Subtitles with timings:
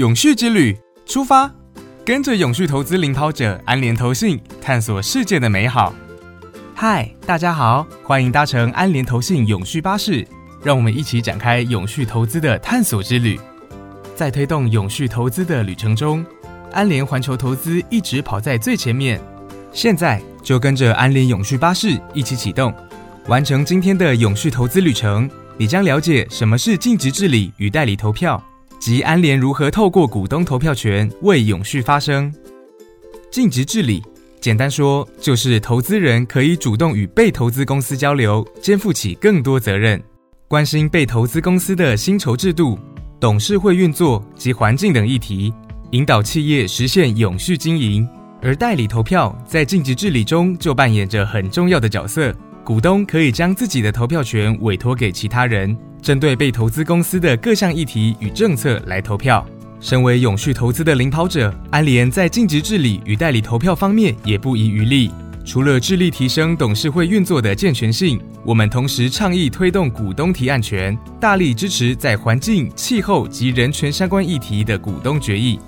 [0.00, 1.54] 永续之旅出发，
[2.06, 5.94] 跟着永续投资领跑者安联投信，探索世界的美好。
[6.74, 10.26] 嗨，大家好，欢迎搭乘安联投信永续巴士，
[10.64, 13.38] 让我们一起展开永续投资的探索之旅。
[14.16, 16.24] 在推动永续投资的旅程中，
[16.72, 19.20] 安联环球投资一直跑在最前面。
[19.70, 22.74] 现在就跟着安联永续巴士一起启动，
[23.26, 25.30] 完成今天的永续投资旅程。
[25.58, 28.42] 你将了解什么是尽职治理与代理投票，
[28.80, 32.32] 及安联如何透过股东投票权为永续发声。
[33.30, 34.02] 尽职治理，
[34.40, 40.02] 简单说就是投资人可以主动与被投资公司交流，肩负起更多责任，
[40.48, 42.78] 关心被投资公司的薪酬制度、
[43.20, 45.52] 董事会运作及环境等议题，
[45.90, 48.08] 引导企业实现永续经营。
[48.42, 52.34] 而代理投票在尽职治理中就扮演着很重要的角色。
[52.64, 59.44] 股东可以将自己的投票权委托给其他人，针对被投资公司的各项议题与政策来投票。
[59.80, 65.10] 身为永续投资的领跑者，安联在尽职治理与代理投票方面也不遗余力。
[65.44, 75.58] 除了致力提升董事会运作的健全性，我们同时倡议推动股东提案权，大力支持在环境、气候及人权相关议题的股东决议。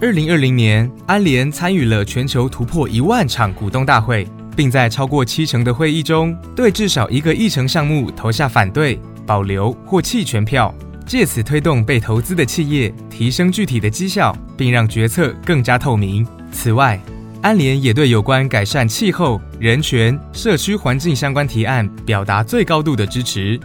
[0.00, 4.26] 二零二零年，安联参与了全球突破一万场股东大会。
[4.54, 10.74] 并在超过七成的会议中，对至少一个议程项目投下反对、保留或弃权票，
[11.06, 16.26] 借此推动被投资的企业提升具体的绩效，并让决策更加透明。
[16.52, 17.00] 此外，
[17.40, 23.58] 安联也对有关改善气候、人权、社区环境相关提案表达最高度的支持。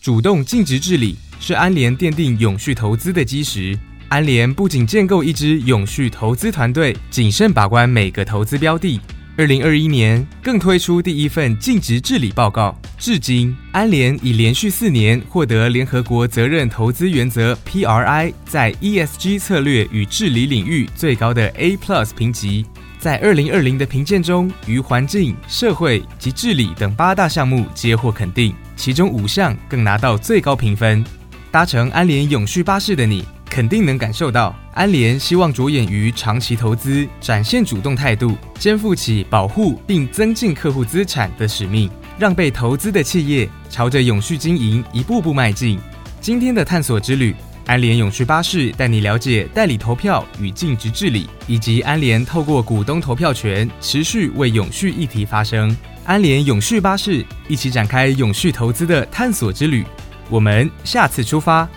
[0.00, 3.78] 主动尽职治理是安联奠定永续投资的基石。
[4.08, 9.00] 安联不仅建构一支永续投资团队，谨慎把关每个投资标的。
[9.38, 22.66] 二零二一年更推出第一份尽职治理报告，至今安联已连续四年获得联合国责任投资原则 （PRI） 在 ESG 策略与治理领域最高的 A Plus 评级。
[22.98, 31.02] 在二零二零的评鉴中，于环境、社会及治理等八大项目皆获肯定，其中五项更拿到最高评分。
[31.50, 33.24] 搭乘安联永续巴士的你。
[33.52, 45.78] 肯定能感受到，安联希望着眼于长期投资，展现主动态度，肩负起保护并增进客户资产的使命，让被投资的企业朝着永续经营一步步迈进。
[46.18, 47.36] 今天的探索之旅，
[47.66, 55.76] 安联永续巴士带你了解代理投票与尽职治理，以及安联透过股东投票权持续为永续议题发声。
[56.06, 59.84] 安联永续巴士一起展开永续投资的探索之旅，
[60.30, 61.68] 我们下次出发。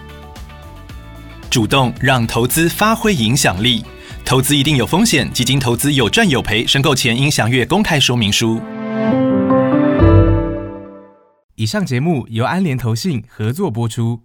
[1.56, 3.82] 主动让投资发挥影响力，
[4.26, 8.60] 投资一定有风险，基金投资有赚有赔，申购前应详阅公开说明书。
[11.56, 14.20] 以上节目由安联投信合作播出。